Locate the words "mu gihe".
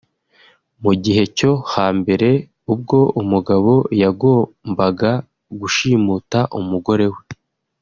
0.83-1.23